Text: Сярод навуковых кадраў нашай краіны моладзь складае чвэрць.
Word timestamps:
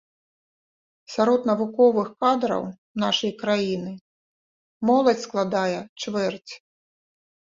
Сярод 1.15 1.41
навуковых 1.49 2.07
кадраў 2.25 2.63
нашай 3.05 3.31
краіны 3.43 3.91
моладзь 4.91 5.23
складае 5.31 5.79
чвэрць. 6.01 6.51